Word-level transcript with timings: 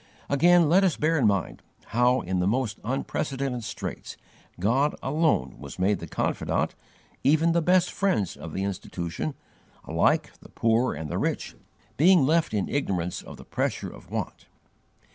Again, 0.29 0.67
let 0.67 0.83
us 0.83 0.97
bear 0.97 1.19
in 1.19 1.27
mind 1.27 1.61
how 1.89 2.21
in 2.21 2.39
the 2.39 2.47
most 2.47 2.79
unprecedented 2.83 3.63
straits 3.63 4.17
God 4.59 4.95
alone 5.03 5.53
was 5.59 5.77
made 5.77 5.99
the 5.99 6.07
confidant, 6.07 6.73
even 7.23 7.51
the 7.51 7.61
best 7.61 7.91
friends 7.91 8.35
of 8.35 8.51
the 8.51 8.63
Institution, 8.63 9.35
alike 9.83 10.31
the 10.41 10.49
poor 10.49 10.95
and 10.95 11.07
the 11.07 11.19
rich, 11.19 11.55
being 11.97 12.25
left 12.25 12.51
in 12.51 12.67
ignorance 12.67 13.21
of 13.21 13.37
the 13.37 13.45
pressure 13.45 13.91
of 13.91 14.09
want. 14.09 14.47